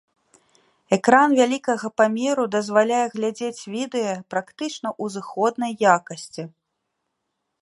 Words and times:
Экран 0.95 1.29
вялікага 1.39 1.87
памеру 2.01 2.43
дазваляе 2.57 3.03
глядзець 3.17 3.67
відэа 3.75 4.13
практычна 4.35 4.89
ў 5.03 5.19
зыходнай 5.19 5.71
якасці. 5.99 6.43